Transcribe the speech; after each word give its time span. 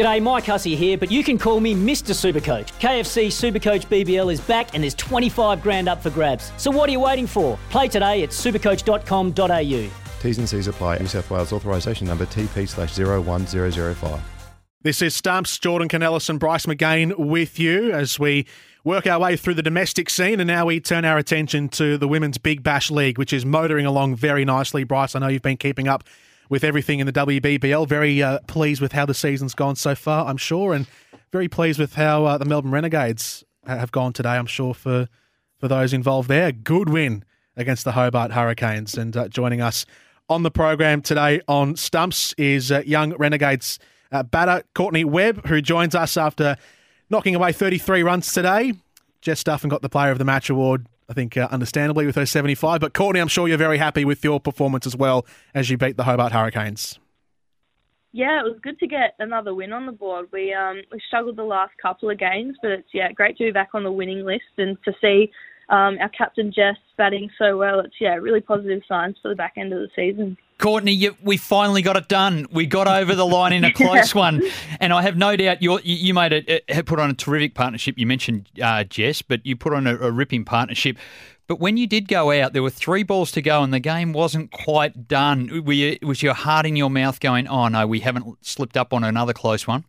G'day, 0.00 0.22
Mike 0.22 0.46
Hussey 0.46 0.74
here, 0.74 0.96
but 0.96 1.10
you 1.10 1.22
can 1.22 1.36
call 1.36 1.60
me 1.60 1.74
Mr. 1.74 2.14
Supercoach. 2.14 2.68
KFC 2.80 3.26
Supercoach 3.26 3.84
BBL 3.84 4.32
is 4.32 4.40
back 4.40 4.72
and 4.72 4.82
there's 4.82 4.94
25 4.94 5.62
grand 5.62 5.90
up 5.90 6.02
for 6.02 6.08
grabs. 6.08 6.52
So 6.56 6.70
what 6.70 6.88
are 6.88 6.92
you 6.92 7.00
waiting 7.00 7.26
for? 7.26 7.58
Play 7.68 7.86
today 7.86 8.22
at 8.22 8.30
supercoach.com.au. 8.30 9.90
T's 10.22 10.38
and 10.38 10.48
C's 10.48 10.68
apply. 10.68 10.96
New 10.96 11.06
South 11.06 11.30
Wales 11.30 11.52
authorisation 11.52 12.06
number 12.06 12.24
TP 12.24 12.66
slash 12.66 12.96
01005. 12.96 14.20
This 14.80 15.02
is 15.02 15.14
Stumps, 15.14 15.58
Jordan 15.58 15.90
Canellis 15.90 16.30
and 16.30 16.40
Bryce 16.40 16.64
McGain 16.64 17.18
with 17.18 17.58
you 17.58 17.92
as 17.92 18.18
we 18.18 18.46
work 18.84 19.06
our 19.06 19.20
way 19.20 19.36
through 19.36 19.52
the 19.52 19.62
domestic 19.62 20.08
scene 20.08 20.40
and 20.40 20.46
now 20.48 20.64
we 20.64 20.80
turn 20.80 21.04
our 21.04 21.18
attention 21.18 21.68
to 21.68 21.98
the 21.98 22.08
Women's 22.08 22.38
Big 22.38 22.62
Bash 22.62 22.90
League, 22.90 23.18
which 23.18 23.34
is 23.34 23.44
motoring 23.44 23.84
along 23.84 24.16
very 24.16 24.46
nicely. 24.46 24.82
Bryce, 24.82 25.14
I 25.14 25.18
know 25.18 25.28
you've 25.28 25.42
been 25.42 25.58
keeping 25.58 25.88
up 25.88 26.04
with 26.50 26.64
everything 26.64 26.98
in 26.98 27.06
the 27.06 27.12
WBBL. 27.12 27.88
Very 27.88 28.22
uh, 28.22 28.40
pleased 28.46 28.82
with 28.82 28.92
how 28.92 29.06
the 29.06 29.14
season's 29.14 29.54
gone 29.54 29.76
so 29.76 29.94
far, 29.94 30.26
I'm 30.26 30.36
sure, 30.36 30.74
and 30.74 30.86
very 31.32 31.48
pleased 31.48 31.78
with 31.78 31.94
how 31.94 32.26
uh, 32.26 32.36
the 32.36 32.44
Melbourne 32.44 32.72
Renegades 32.72 33.42
have 33.66 33.92
gone 33.92 34.12
today, 34.12 34.30
I'm 34.30 34.46
sure, 34.46 34.74
for, 34.74 35.08
for 35.58 35.68
those 35.68 35.94
involved 35.94 36.28
there. 36.28 36.52
Good 36.52 36.90
win 36.90 37.24
against 37.56 37.84
the 37.84 37.92
Hobart 37.92 38.32
Hurricanes. 38.32 38.98
And 38.98 39.16
uh, 39.16 39.28
joining 39.28 39.60
us 39.60 39.86
on 40.28 40.42
the 40.42 40.50
program 40.50 41.00
today 41.02 41.40
on 41.48 41.76
Stumps 41.76 42.34
is 42.34 42.70
uh, 42.70 42.82
young 42.84 43.14
Renegades 43.16 43.78
uh, 44.12 44.24
batter 44.24 44.64
Courtney 44.74 45.04
Webb, 45.04 45.46
who 45.46 45.62
joins 45.62 45.94
us 45.94 46.16
after 46.16 46.56
knocking 47.08 47.34
away 47.34 47.52
33 47.52 48.02
runs 48.02 48.32
today. 48.32 48.74
Jess 49.20 49.44
Duffin 49.44 49.70
got 49.70 49.82
the 49.82 49.88
Player 49.88 50.10
of 50.10 50.18
the 50.18 50.24
Match 50.24 50.50
award 50.50 50.86
I 51.10 51.12
think, 51.12 51.36
uh, 51.36 51.48
understandably, 51.50 52.06
with 52.06 52.14
her 52.14 52.24
75. 52.24 52.80
But 52.80 52.94
Courtney, 52.94 53.20
I'm 53.20 53.28
sure 53.28 53.48
you're 53.48 53.58
very 53.58 53.78
happy 53.78 54.04
with 54.04 54.22
your 54.22 54.38
performance 54.38 54.86
as 54.86 54.94
well 54.94 55.26
as 55.52 55.68
you 55.68 55.76
beat 55.76 55.96
the 55.96 56.04
Hobart 56.04 56.32
Hurricanes. 56.32 57.00
Yeah, 58.12 58.40
it 58.40 58.44
was 58.44 58.58
good 58.62 58.78
to 58.78 58.86
get 58.86 59.14
another 59.18 59.54
win 59.54 59.72
on 59.72 59.86
the 59.86 59.92
board. 59.92 60.28
We 60.32 60.52
um, 60.52 60.82
we 60.90 61.00
struggled 61.06 61.36
the 61.36 61.44
last 61.44 61.72
couple 61.80 62.10
of 62.10 62.18
games, 62.18 62.56
but 62.60 62.72
it's 62.72 62.88
yeah 62.92 63.12
great 63.12 63.36
to 63.38 63.44
be 63.44 63.52
back 63.52 63.70
on 63.72 63.84
the 63.84 63.92
winning 63.92 64.24
list 64.24 64.50
and 64.58 64.76
to 64.84 64.92
see 65.00 65.30
um, 65.68 65.98
our 66.00 66.08
captain 66.08 66.52
Jess 66.52 66.76
batting 66.96 67.30
so 67.38 67.56
well. 67.56 67.78
It's 67.80 67.94
yeah 68.00 68.14
really 68.14 68.40
positive 68.40 68.82
signs 68.88 69.16
for 69.22 69.28
the 69.28 69.36
back 69.36 69.54
end 69.56 69.72
of 69.72 69.80
the 69.80 69.90
season. 69.94 70.36
Courtney, 70.60 70.92
you, 70.92 71.16
we 71.22 71.38
finally 71.38 71.80
got 71.80 71.96
it 71.96 72.06
done. 72.06 72.46
We 72.52 72.66
got 72.66 72.86
over 72.86 73.14
the 73.14 73.26
line 73.26 73.52
in 73.52 73.64
a 73.64 73.72
close 73.74 74.14
one, 74.14 74.42
and 74.78 74.92
I 74.92 75.02
have 75.02 75.16
no 75.16 75.34
doubt 75.34 75.62
you 75.62 75.80
you 75.80 76.14
made 76.14 76.32
it 76.32 76.86
put 76.86 77.00
on 77.00 77.10
a 77.10 77.14
terrific 77.14 77.54
partnership. 77.54 77.98
You 77.98 78.06
mentioned 78.06 78.48
uh, 78.62 78.84
Jess, 78.84 79.22
but 79.22 79.44
you 79.44 79.56
put 79.56 79.72
on 79.72 79.86
a, 79.86 79.96
a 79.96 80.10
ripping 80.10 80.44
partnership. 80.44 80.98
But 81.46 81.58
when 81.58 81.76
you 81.76 81.86
did 81.86 82.06
go 82.06 82.30
out, 82.30 82.52
there 82.52 82.62
were 82.62 82.70
three 82.70 83.02
balls 83.02 83.32
to 83.32 83.42
go, 83.42 83.62
and 83.62 83.72
the 83.72 83.80
game 83.80 84.12
wasn't 84.12 84.52
quite 84.52 85.08
done. 85.08 85.64
Were 85.64 85.72
you, 85.72 85.98
was 86.02 86.22
your 86.22 86.34
heart 86.34 86.66
in 86.66 86.76
your 86.76 86.90
mouth 86.90 87.18
going, 87.20 87.48
"Oh 87.48 87.68
no, 87.68 87.86
we 87.86 88.00
haven't 88.00 88.44
slipped 88.46 88.76
up 88.76 88.92
on 88.92 89.02
another 89.02 89.32
close 89.32 89.66
one"? 89.66 89.84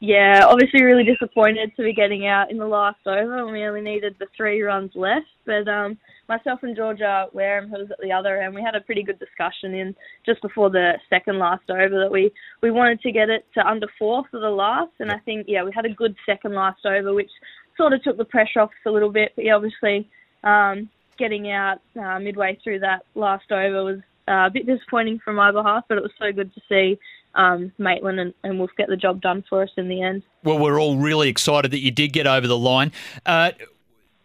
Yeah, 0.00 0.44
obviously 0.46 0.82
really 0.82 1.04
disappointed 1.04 1.72
to 1.76 1.82
be 1.82 1.92
getting 1.92 2.26
out 2.26 2.50
in 2.50 2.58
the 2.58 2.66
last 2.66 3.06
over, 3.06 3.38
and 3.38 3.52
we 3.52 3.64
only 3.64 3.80
needed 3.80 4.16
the 4.18 4.26
three 4.36 4.62
runs 4.62 4.90
left. 4.94 5.26
But 5.46 5.66
um, 5.68 5.96
myself 6.28 6.60
and 6.62 6.76
Georgia 6.76 7.26
Wareham, 7.32 7.70
who 7.70 7.78
was 7.78 7.90
at 7.90 7.98
the 8.02 8.12
other 8.12 8.40
end, 8.40 8.54
we 8.54 8.62
had 8.62 8.74
a 8.74 8.80
pretty 8.80 9.02
good 9.02 9.18
discussion 9.18 9.74
in 9.74 9.94
just 10.26 10.42
before 10.42 10.70
the 10.70 10.94
second 11.08 11.38
last 11.38 11.70
over 11.70 11.98
that 12.00 12.10
we 12.12 12.32
we 12.62 12.70
wanted 12.70 13.00
to 13.00 13.12
get 13.12 13.30
it 13.30 13.46
to 13.54 13.66
under 13.66 13.86
four 13.98 14.24
for 14.30 14.40
the 14.40 14.50
last, 14.50 14.92
and 14.98 15.10
I 15.10 15.18
think 15.18 15.46
yeah 15.48 15.64
we 15.64 15.72
had 15.74 15.86
a 15.86 15.90
good 15.90 16.14
second 16.26 16.54
last 16.54 16.84
over, 16.84 17.14
which 17.14 17.30
sort 17.76 17.92
of 17.92 18.02
took 18.02 18.16
the 18.16 18.24
pressure 18.24 18.60
off 18.60 18.70
us 18.70 18.86
a 18.86 18.90
little 18.90 19.12
bit. 19.12 19.32
But 19.36 19.44
yeah, 19.44 19.54
obviously 19.54 20.08
um, 20.44 20.88
getting 21.18 21.50
out 21.50 21.78
uh, 22.00 22.18
midway 22.18 22.58
through 22.62 22.80
that 22.80 23.04
last 23.14 23.50
over 23.50 23.84
was 23.84 24.00
uh, 24.28 24.46
a 24.46 24.50
bit 24.50 24.66
disappointing 24.66 25.20
from 25.24 25.36
my 25.36 25.50
behalf, 25.50 25.84
but 25.88 25.98
it 25.98 26.02
was 26.02 26.12
so 26.18 26.32
good 26.32 26.52
to 26.54 26.60
see 26.68 26.98
um, 27.34 27.72
Maitland 27.78 28.20
and, 28.20 28.34
and 28.44 28.58
Wolf 28.58 28.70
get 28.76 28.88
the 28.88 28.96
job 28.96 29.20
done 29.20 29.44
for 29.48 29.62
us 29.62 29.70
in 29.76 29.88
the 29.88 30.02
end. 30.02 30.22
Well, 30.42 30.58
we're 30.58 30.80
all 30.80 30.96
really 30.96 31.28
excited 31.28 31.70
that 31.70 31.80
you 31.80 31.90
did 31.90 32.12
get 32.12 32.26
over 32.26 32.46
the 32.46 32.58
line. 32.58 32.92
Uh, 33.24 33.52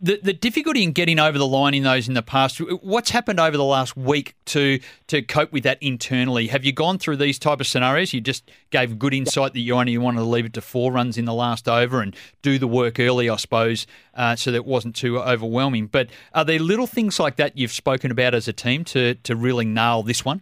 the, 0.03 0.19
the 0.22 0.34
difficulty 0.34 0.84
in 0.84 0.91
getting 0.91 1.18
over 1.18 1.38
the 1.38 1.47
line 1.47 1.74
in 1.74 1.84
those 1.84 2.09
in 2.09 2.14
the 2.14 2.22
past, 2.22 2.59
what's 2.59 3.09
happened 3.09 3.40
over 3.40 3.56
the 3.56 3.64
last 3.64 3.96
week 3.96 4.36
to 4.46 4.81
to 5.08 5.22
cope 5.22 5.53
with 5.53 5.64
that 5.64 5.78
internally? 5.81 6.47
Have 6.47 6.66
you 6.66 6.74
gone 6.74 7.00
through 7.00 7.16
these 7.18 7.40
type 7.40 7.62
of 7.62 7.68
scenarios? 7.68 8.13
You 8.13 8.19
just 8.19 8.52
gave 8.69 9.00
good 9.00 9.13
insight 9.13 9.53
that 9.53 9.62
you 9.62 9.74
only 9.75 9.97
wanted 9.97 10.19
to 10.19 10.25
leave 10.25 10.46
it 10.46 10.53
to 10.53 10.62
four 10.62 10.92
runs 10.92 11.18
in 11.18 11.24
the 11.24 11.34
last 11.34 11.69
over 11.69 12.02
and 12.02 12.13
do 12.42 12.59
the 12.59 12.68
work 12.68 13.00
early, 13.00 13.30
I 13.30 13.38
suppose, 13.38 13.88
uh, 14.13 14.36
so 14.36 14.52
that 14.52 14.58
it 14.58 14.66
wasn't 14.66 14.97
too 14.97 15.19
overwhelming. 15.19 15.88
But 15.88 16.09
are 16.34 16.44
there 16.44 16.59
little 16.59 16.88
things 16.88 17.18
like 17.18 17.38
that 17.38 17.58
you've 17.58 17.72
spoken 17.72 18.12
about 18.12 18.36
as 18.36 18.50
a 18.50 18.53
team 18.53 18.84
to, 18.86 19.16
to 19.16 19.38
really 19.38 19.66
nail 19.66 20.03
this 20.03 20.25
one? 20.25 20.42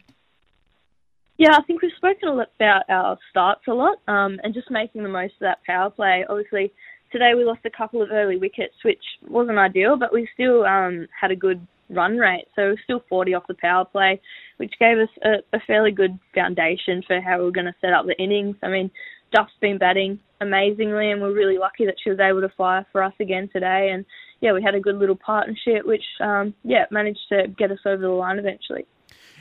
Yeah, 1.38 1.54
I 1.54 1.62
think 1.64 1.84
we've 1.84 1.92
spoken 1.98 2.30
about 2.30 2.84
our 2.90 3.18
starts 3.30 3.62
a 3.68 3.74
lot 3.74 3.98
um, 4.08 4.40
and 4.44 4.56
just 4.56 4.72
making 4.72 5.04
the 5.04 5.10
most 5.10 5.34
of 5.34 5.42
that 5.42 5.64
power 5.66 5.92
play. 5.92 6.26
Obviously, 6.28 6.72
today 7.12 7.34
we 7.36 7.46
lost 7.46 7.62
a 7.66 7.70
couple 7.70 8.02
of 8.02 8.12
early 8.12 8.38
wickets, 8.38 8.76
which 8.84 9.04
wasn't 9.28 9.58
ideal, 9.58 9.98
but 9.98 10.14
we 10.14 10.28
still 10.34 10.66
um, 10.66 11.08
had 11.20 11.32
a 11.32 11.36
good 11.36 11.66
run 11.90 12.18
rate. 12.18 12.46
So 12.56 12.64
we're 12.64 12.82
still 12.84 13.04
40 13.10 13.34
off 13.34 13.48
the 13.48 13.56
power 13.56 13.86
play, 13.86 14.22
which 14.58 14.74
gave 14.80 14.98
us 14.98 15.10
a, 15.24 15.56
a 15.56 15.60
fairly 15.68 15.92
good 15.92 16.18
foundation 16.34 17.04
for 17.06 17.20
how 17.22 17.40
we 17.42 17.48
are 17.48 17.52
going 17.52 17.66
to 17.66 17.76
set 17.82 17.94
up 17.94 18.06
the 18.06 18.18
innings. 18.18 18.56
I 18.64 18.70
mean, 18.70 18.92
Duff's 19.34 19.52
been 19.62 19.78
batting 19.78 20.20
amazingly, 20.40 21.12
and 21.12 21.22
we're 21.22 21.34
really 21.34 21.58
lucky 21.58 21.86
that 21.86 21.96
she 22.04 22.10
was 22.10 22.20
able 22.20 22.42
to 22.42 22.50
fire 22.58 22.86
for 22.92 23.04
us 23.04 23.14
again 23.20 23.50
today. 23.52 23.92
And 23.94 24.06
yeah, 24.42 24.54
we 24.54 24.64
had 24.64 24.76
a 24.76 24.80
good 24.80 24.96
little 24.96 25.16
partnership, 25.16 25.86
which 25.86 26.04
um, 26.20 26.54
yeah 26.64 26.86
managed 26.92 27.22
to 27.30 27.48
get 27.58 27.72
us 27.72 27.80
over 27.86 28.02
the 28.02 28.10
line 28.10 28.40
eventually. 28.40 28.86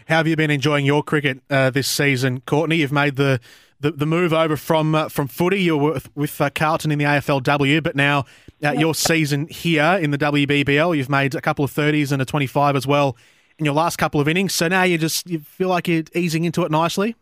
How 0.08 0.16
have 0.16 0.26
you 0.26 0.36
been 0.36 0.50
enjoying 0.50 0.86
your 0.86 1.02
cricket 1.02 1.40
uh, 1.50 1.70
this 1.70 1.86
season, 1.86 2.40
Courtney? 2.40 2.76
You've 2.76 2.92
made 2.92 3.16
the, 3.16 3.40
the, 3.80 3.90
the 3.90 4.06
move 4.06 4.32
over 4.32 4.56
from 4.56 4.94
uh, 4.94 5.08
from 5.08 5.28
footy. 5.28 5.62
You 5.62 5.76
were 5.76 5.92
with, 5.94 6.16
with 6.16 6.40
uh, 6.40 6.50
Carlton 6.50 6.90
in 6.90 6.98
the 6.98 7.04
AFLW, 7.04 7.82
but 7.82 7.96
now 7.96 8.24
uh, 8.62 8.72
your 8.72 8.94
season 8.94 9.46
here 9.48 9.98
in 10.00 10.10
the 10.10 10.18
WBBL, 10.18 10.96
you've 10.96 11.08
made 11.08 11.34
a 11.34 11.40
couple 11.40 11.64
of 11.64 11.72
30s 11.72 12.12
and 12.12 12.20
a 12.20 12.24
25 12.24 12.76
as 12.76 12.86
well 12.86 13.16
in 13.58 13.64
your 13.64 13.74
last 13.74 13.96
couple 13.96 14.20
of 14.20 14.28
innings. 14.28 14.54
So 14.54 14.68
now 14.68 14.82
you 14.82 14.98
just 14.98 15.28
you 15.28 15.40
feel 15.40 15.68
like 15.68 15.88
you're 15.88 16.04
easing 16.14 16.44
into 16.44 16.62
it 16.64 16.70
nicely. 16.70 17.16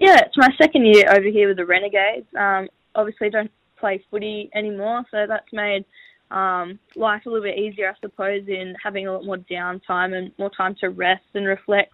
Yeah, 0.00 0.18
it's 0.18 0.36
my 0.36 0.48
second 0.60 0.86
year 0.86 1.04
over 1.10 1.28
here 1.28 1.48
with 1.48 1.56
the 1.56 1.66
Renegades. 1.66 2.26
Um, 2.36 2.68
obviously, 2.94 3.30
don't 3.30 3.50
play 3.78 4.04
footy 4.10 4.50
anymore, 4.54 5.04
so 5.10 5.26
that's 5.28 5.52
made 5.52 5.84
um, 6.30 6.78
life 6.96 7.22
a 7.26 7.28
little 7.28 7.44
bit 7.44 7.58
easier, 7.58 7.90
I 7.90 7.94
suppose, 8.00 8.42
in 8.48 8.74
having 8.82 9.06
a 9.06 9.12
lot 9.12 9.24
more 9.24 9.36
downtime 9.36 10.16
and 10.16 10.32
more 10.38 10.50
time 10.50 10.74
to 10.80 10.90
rest 10.90 11.24
and 11.34 11.46
reflect, 11.46 11.92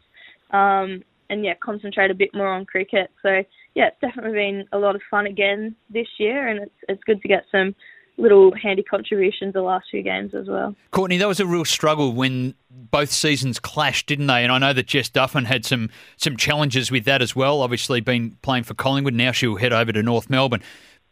um, 0.51 1.03
and 1.31 1.45
yeah, 1.45 1.55
concentrate 1.63 2.11
a 2.11 2.15
bit 2.15 2.31
more 2.35 2.49
on 2.49 2.67
cricket. 2.67 3.11
So 3.23 3.43
yeah, 3.75 3.89
it's 3.89 4.01
definitely 4.01 4.33
been 4.33 4.65
a 4.73 4.79
lot 4.79 4.95
of 4.95 5.03
fun 5.11 5.27
again 5.27 5.75
this 5.89 6.09
year, 6.19 6.49
and 6.49 6.61
it's 6.61 6.75
it's 6.89 7.03
good 7.05 7.23
to 7.23 7.29
get 7.29 7.45
some 7.51 7.75
little 8.19 8.53
handy 8.55 8.83
contributions 8.83 9.55
the 9.55 9.63
last 9.63 9.87
few 9.91 10.03
games 10.03 10.35
as 10.35 10.47
well. 10.47 10.75
Courtney, 10.91 11.17
that 11.17 11.29
was 11.29 11.41
a 11.41 11.47
real 11.47 11.65
struggle 11.65 12.13
when 12.13 12.55
both 12.71 13.11
seasons 13.11 13.59
clashed, 13.59 14.07
didn't 14.07 14.27
they? 14.27 14.43
And 14.43 14.53
I 14.53 14.59
know 14.59 14.75
that 14.75 14.87
Jess 14.87 15.09
Duffin 15.09 15.47
had 15.47 15.65
some 15.65 15.89
some 16.17 16.37
challenges 16.37 16.91
with 16.91 17.05
that 17.07 17.23
as 17.23 17.35
well. 17.35 17.63
Obviously, 17.63 18.01
been 18.01 18.37
playing 18.43 18.65
for 18.65 18.75
Collingwood. 18.75 19.15
Now 19.15 19.33
she'll 19.33 19.57
head 19.57 19.73
over 19.73 19.93
to 19.93 20.03
North 20.03 20.29
Melbourne. 20.29 20.63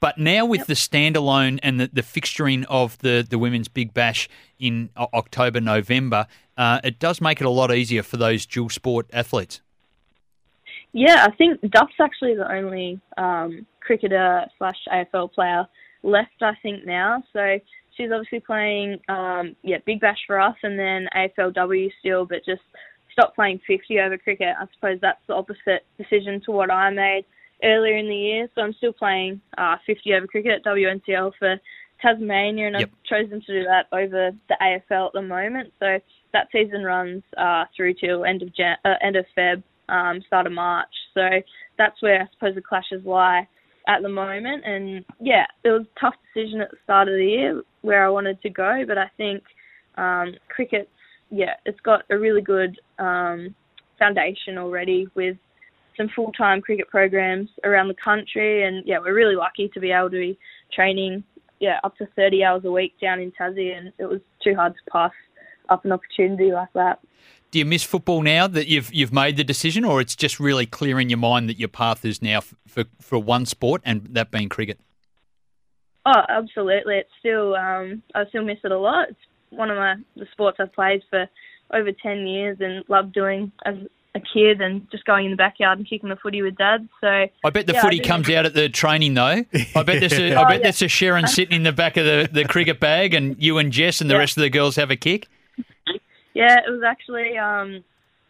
But 0.01 0.17
now 0.17 0.45
with 0.45 0.61
yep. 0.61 0.67
the 0.69 0.75
standalone 0.75 1.59
and 1.63 1.81
the, 1.81 1.91
the 1.93 2.03
fixturing 2.03 2.65
of 2.69 2.97
the, 2.99 3.27
the 3.29 3.37
Women's 3.37 3.67
Big 3.67 3.93
Bash 3.93 4.29
in 4.57 4.91
October, 4.97 5.61
November, 5.61 6.29
uh, 6.57 6.81
it 6.85 7.01
does 7.01 7.21
make 7.21 7.41
it 7.41 7.47
a 7.47 7.51
lot 7.51 7.75
easier 7.75 8.05
for 8.05 8.17
those 8.17 8.47
dual 8.47 8.69
sport 8.69 9.09
athletes. 9.13 9.61
Yeah, 10.93 11.27
I 11.29 11.35
think 11.37 11.61
Duff's 11.71 12.01
actually 12.01 12.35
the 12.35 12.51
only 12.51 13.01
um, 13.17 13.67
cricketer 13.81 14.47
slash 14.59 14.79
AFL 14.93 15.33
player 15.33 15.67
left, 16.03 16.43
I 16.43 16.53
think, 16.63 16.87
now. 16.87 17.23
So 17.33 17.59
she's 17.97 18.11
obviously 18.13 18.41
playing, 18.41 18.99
um, 19.09 19.55
yeah, 19.63 19.79
Big 19.85 20.01
Bash 20.01 20.19
for 20.27 20.41
us 20.41 20.57
and 20.63 20.79
then 20.79 21.09
AFLW 21.15 21.91
still, 22.01 22.25
but 22.25 22.45
just 22.47 22.63
stopped 23.13 23.35
playing 23.35 23.61
50 23.67 23.99
over 24.01 24.17
cricket. 24.17 24.55
I 24.59 24.67
suppose 24.75 24.99
that's 25.03 25.21
the 25.27 25.35
opposite 25.35 25.85
decision 25.99 26.41
to 26.47 26.53
what 26.53 26.71
I 26.71 26.91
made 26.91 27.25
earlier 27.63 27.97
in 27.97 28.09
the 28.09 28.15
year. 28.15 28.49
So 28.55 28.63
I'm 28.63 28.73
still 28.75 28.93
playing 28.93 29.41
uh, 29.59 29.77
50 29.87 30.15
over 30.15 30.27
cricket 30.27 30.53
at 30.53 30.65
WNCL 30.65 31.33
for 31.39 31.57
Tasmania, 32.01 32.69
and 32.69 32.77
yep. 32.79 32.91
I've 32.93 33.05
chosen 33.05 33.41
to 33.41 33.47
do 33.47 33.65
that 33.65 33.87
over 33.93 34.31
the 34.49 34.57
AFL 34.63 35.07
at 35.09 35.13
the 35.15 35.23
moment. 35.23 35.73
So 35.81 35.99
that 36.33 36.49
season 36.53 36.85
runs 36.85 37.23
uh, 37.37 37.65
through 37.77 37.95
till 37.95 38.25
end 38.25 38.43
of 38.43 38.55
Jan- 38.55 38.79
uh, 38.85 38.95
end 39.03 39.17
of 39.17 39.27
Feb, 39.37 39.63
um, 39.89 40.21
start 40.27 40.47
of 40.47 40.53
March. 40.53 40.89
So 41.15 41.29
that's 41.77 42.01
where 42.03 42.23
I 42.23 42.27
suppose 42.33 42.55
the 42.55 42.63
clashes 42.63 43.05
lie. 43.05 43.49
at 43.87 44.03
the 44.03 44.09
moment. 44.09 44.65
And 44.65 45.05
yeah, 45.21 45.47
it 45.65 45.71
was 45.71 45.83
a 45.83 46.01
tough 46.01 46.15
decision 46.35 46.61
at 46.61 46.71
the 46.71 46.77
start 46.85 47.09
of 47.09 47.15
the 47.15 47.25
year 47.25 47.63
where 47.83 48.05
I 48.05 48.11
wanted 48.11 48.41
to 48.43 48.51
go, 48.51 48.85
but 48.87 48.99
I 48.99 49.11
think 49.17 49.43
um, 49.97 50.35
yeah, 51.31 51.55
it's 51.67 51.81
got 51.81 52.03
a 52.11 52.19
really 52.19 52.41
good 52.41 52.79
um, 52.99 53.55
foundation 53.99 54.59
already 54.59 55.09
with 55.15 55.37
some 55.97 56.09
full 56.15 56.33
time 56.33 56.61
cricket 56.63 56.89
programs 56.89 57.51
around 57.65 57.89
the 57.89 57.97
country, 58.03 58.65
and 58.65 58.87
yeah, 58.87 58.99
we're 58.99 59.15
really 59.15 59.35
lucky 59.35 59.69
to 59.75 59.81
be 59.81 59.91
able 59.91 60.11
to 60.11 60.17
be 60.17 60.39
training 60.73 61.25
yeah 61.61 61.81
up 61.83 61.97
to 61.97 62.07
30 62.15 62.45
hours 62.45 62.65
a 62.65 62.71
week 62.71 62.95
down 63.01 63.21
in 63.21 63.33
Tassie, 63.33 63.77
and 63.77 63.93
it 63.99 64.07
was 64.07 64.21
too 64.43 64.55
hard 64.55 64.75
to 64.75 64.91
pass 64.91 65.13
up 65.69 65.85
an 65.85 65.93
opportunity 65.93 66.53
like 66.53 66.73
that. 66.75 67.01
Do 67.51 67.59
you 67.59 67.65
miss 67.65 67.83
football 67.83 68.21
now 68.23 68.47
that 68.47 68.67
you've 68.67 68.93
you've 68.93 69.13
made 69.13 69.37
the 69.39 69.45
decision, 69.45 69.85
or 69.85 70.01
it's 70.01 70.15
just 70.15 70.39
really 70.39 70.67
clear 70.67 71.01
in 71.01 71.09
your 71.09 71.19
mind 71.19 71.49
that 71.49 71.59
your 71.59 71.69
path 71.69 72.05
is 72.05 72.21
now 72.21 72.41
for 72.67 72.85
for 73.01 73.19
one 73.19 73.47
sport, 73.47 73.81
and 73.85 74.07
that 74.11 74.31
being 74.31 74.49
cricket? 74.49 74.79
Oh, 76.05 76.23
absolutely. 76.29 76.97
It's 76.97 77.11
still 77.19 77.55
um, 77.55 78.03
I 78.15 78.27
still 78.27 78.45
miss 78.45 78.59
it 78.65 78.73
a 78.73 78.79
lot. 78.79 79.09
It's 79.11 79.19
one 79.51 79.71
of 79.71 79.77
my 79.77 79.95
the 80.17 80.27
sports 80.33 80.59
I've 80.61 80.73
played 80.73 81.03
for 81.09 81.27
over 81.73 81.91
ten 81.93 82.27
years 82.27 82.59
and 82.61 82.85
loved 82.89 83.13
doing 83.13 83.51
as 83.65 83.77
a 84.15 84.21
kid 84.21 84.61
and 84.61 84.91
just 84.91 85.05
going 85.05 85.27
in 85.27 85.31
the 85.31 85.37
backyard 85.37 85.79
and 85.79 85.89
kicking 85.89 86.09
the 86.09 86.17
footy 86.17 86.43
with 86.43 86.57
dad. 86.57 86.87
So 87.01 87.07
I 87.45 87.51
bet 87.51 87.67
the 87.67 87.75
yeah, 87.75 87.83
footy 87.83 88.01
comes 88.01 88.29
out 88.31 88.47
at 88.47 88.55
the 88.55 88.69
training 88.69 89.15
though. 89.15 89.23
I 89.77 89.83
bet 89.83 90.01
there's 90.01 90.13
a, 90.19 90.35
I 90.35 90.43
Oh, 90.43 90.49
bet 90.49 90.59
yeah. 90.59 90.63
there's 90.65 90.83
a 90.83 90.87
Sherrin 90.87 91.29
sitting 91.29 91.57
in 91.57 91.63
the 91.63 91.73
back 91.73 91.97
of 91.97 92.05
the, 92.05 92.29
the 92.31 92.45
cricket 92.47 92.79
bag, 92.81 93.15
and 93.15 93.37
you 93.43 93.59
and 93.59 93.71
Jess 93.73 94.01
and 94.01 94.09
the 94.11 94.15
Yeah. 94.15 94.21
rest 94.21 94.37
of 94.37 94.43
the 94.43 94.51
girls 94.51 94.77
have 94.77 94.91
a 94.91 94.97
kick. 94.97 95.29
Yeah, 96.39 96.59
it 96.67 96.71
was 96.71 96.83
actually 96.85 97.37
um, 97.37 97.83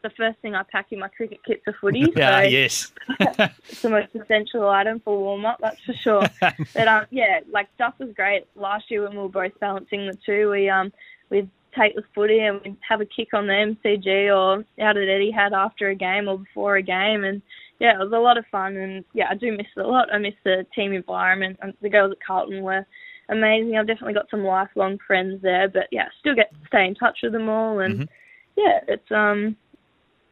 the 0.02 0.10
first 0.16 0.38
thing 0.40 0.54
I 0.54 0.62
packed 0.62 0.92
in 0.92 0.98
my 0.98 1.08
cricket 1.08 1.40
kit 1.46 1.62
for 1.64 1.74
footy. 1.80 2.04
Ah, 2.16 2.42
so 2.42 2.48
yes. 2.48 2.92
it's 3.20 3.82
the 3.82 3.90
most 3.90 4.08
essential 4.14 4.68
item 4.68 5.00
for 5.00 5.18
warm 5.18 5.44
up, 5.44 5.58
that's 5.60 5.80
for 5.82 5.92
sure. 5.92 6.22
but 6.74 6.88
um, 6.88 7.06
yeah, 7.10 7.40
like 7.50 7.68
Duff 7.76 7.94
was 7.98 8.10
great 8.14 8.46
last 8.56 8.90
year 8.90 9.02
when 9.02 9.12
we 9.12 9.18
were 9.18 9.28
both 9.28 9.58
balancing 9.60 10.06
the 10.06 10.16
two. 10.24 10.50
We 10.50 10.68
um 10.68 10.92
we'd 11.30 11.50
take 11.78 11.94
the 11.94 12.04
footy 12.14 12.40
and 12.40 12.60
we'd 12.62 12.76
have 12.88 13.00
a 13.00 13.04
kick 13.04 13.34
on 13.34 13.46
the 13.46 13.52
MCG 13.52 14.34
or 14.34 14.64
out 14.82 14.96
at 14.96 15.08
Eddie 15.08 15.30
Had 15.30 15.52
after 15.52 15.90
a 15.90 15.94
game 15.94 16.28
or 16.28 16.38
before 16.38 16.76
a 16.76 16.82
game, 16.82 17.24
and 17.24 17.42
yeah, 17.78 17.94
it 17.94 18.02
was 18.02 18.12
a 18.12 18.18
lot 18.18 18.38
of 18.38 18.46
fun. 18.46 18.76
And 18.76 19.04
yeah, 19.12 19.28
I 19.30 19.34
do 19.34 19.52
miss 19.52 19.66
it 19.76 19.84
a 19.84 19.86
lot. 19.86 20.12
I 20.12 20.18
miss 20.18 20.34
the 20.44 20.66
team 20.74 20.92
environment. 20.92 21.58
And 21.62 21.74
the 21.80 21.88
girls 21.88 22.12
at 22.12 22.24
Carlton 22.26 22.62
were 22.62 22.86
amazing. 23.28 23.76
I've 23.76 23.86
definitely 23.86 24.14
got 24.14 24.30
some 24.30 24.44
lifelong 24.44 24.98
friends 25.06 25.42
there, 25.42 25.68
but 25.68 25.88
yeah, 25.90 26.08
still 26.18 26.34
get 26.34 26.50
to 26.52 26.66
stay 26.66 26.86
in 26.86 26.94
touch 26.94 27.18
with 27.22 27.32
them 27.32 27.48
all. 27.48 27.80
And 27.80 28.08
yeah, 28.56 28.80
it's 28.88 29.10
um, 29.10 29.56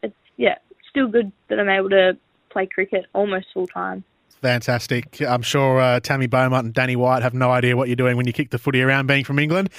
it's 0.03 0.15
yeah, 0.37 0.57
still 0.89 1.09
good 1.09 1.33
that 1.49 1.61
I'm 1.61 1.69
able 1.69 1.91
to 1.91 2.17
play 2.51 2.67
cricket 2.67 3.07
almost 3.13 3.47
full 3.53 3.67
time. 3.67 4.05
Fantastic. 4.43 5.21
I'm 5.23 5.43
sure 5.43 5.81
uh, 5.81 6.01
Tammy 6.01 6.27
Beaumont 6.27 6.67
and 6.67 6.75
Danni 6.75 6.95
Wyatt 6.95 7.23
have 7.23 7.35
no 7.35 7.51
idea 7.51 7.77
what 7.77 7.89
you're 7.89 7.97
doing 7.97 8.17
when 8.17 8.27
you 8.27 8.33
kick 8.33 8.51
the 8.51 8.59
footy 8.59 8.83
around 8.83 9.07
being 9.07 9.25
from 9.25 9.39
England. 9.39 9.71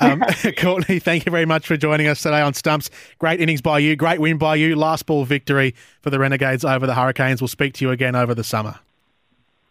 Um, 0.00 0.22
Courtney, 0.56 0.98
thank 0.98 1.26
you 1.26 1.32
very 1.32 1.44
much 1.44 1.66
for 1.66 1.76
joining 1.76 2.06
us 2.06 2.22
today 2.22 2.40
on 2.40 2.54
Stumps. 2.54 2.90
Great 3.18 3.40
innings 3.40 3.60
by 3.60 3.78
you, 3.78 3.94
great 3.94 4.18
win 4.18 4.38
by 4.38 4.56
you, 4.56 4.74
last 4.74 5.06
ball 5.06 5.24
victory 5.24 5.74
for 6.00 6.10
the 6.10 6.18
Renegades 6.18 6.64
over 6.64 6.86
the 6.86 6.94
Hurricanes. 6.94 7.42
We'll 7.42 7.48
speak 7.48 7.74
to 7.74 7.84
you 7.84 7.90
again 7.90 8.16
over 8.16 8.34
the 8.34 8.44
summer. 8.44 8.80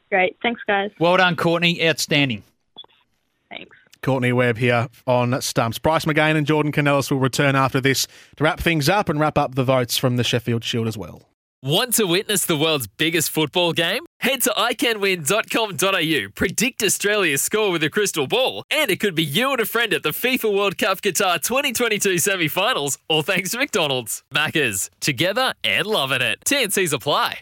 Great, 0.09 0.37
thanks 0.41 0.61
guys. 0.67 0.91
Well 0.99 1.17
done, 1.17 1.35
Courtney. 1.35 1.85
Outstanding. 1.85 2.43
Courtney 4.01 4.33
Webb 4.33 4.57
here 4.57 4.87
on 5.07 5.41
Stumps. 5.41 5.79
Bryce 5.79 6.05
McGain 6.05 6.35
and 6.35 6.45
Jordan 6.45 6.71
Canellis 6.71 7.11
will 7.11 7.19
return 7.19 7.55
after 7.55 7.81
this 7.81 8.07
to 8.35 8.43
wrap 8.43 8.59
things 8.59 8.89
up 8.89 9.09
and 9.09 9.19
wrap 9.19 9.37
up 9.37 9.55
the 9.55 9.63
votes 9.63 9.97
from 9.97 10.17
the 10.17 10.23
Sheffield 10.23 10.63
Shield 10.63 10.87
as 10.87 10.97
well. 10.97 11.23
Want 11.65 11.95
to 11.95 12.05
witness 12.05 12.45
the 12.45 12.55
world's 12.55 12.85
biggest 12.85 13.31
football 13.31 13.73
game? 13.73 14.05
Head 14.19 14.43
to 14.43 14.51
iCanWin.com.au, 14.51 16.29
predict 16.35 16.83
Australia's 16.83 17.41
score 17.41 17.71
with 17.71 17.83
a 17.83 17.89
crystal 17.89 18.27
ball, 18.27 18.63
and 18.69 18.91
it 18.91 18.99
could 18.99 19.15
be 19.15 19.23
you 19.23 19.51
and 19.51 19.59
a 19.59 19.65
friend 19.65 19.91
at 19.91 20.03
the 20.03 20.09
FIFA 20.09 20.55
World 20.55 20.77
Cup 20.77 21.01
Qatar 21.01 21.41
2022 21.41 22.19
semi 22.19 22.47
finals, 22.47 22.99
all 23.09 23.23
thanks 23.23 23.49
to 23.51 23.57
McDonald's. 23.57 24.23
Maccas, 24.31 24.91
together 24.99 25.53
and 25.63 25.87
loving 25.87 26.21
it. 26.21 26.39
TNCs 26.45 26.93
apply. 26.93 27.39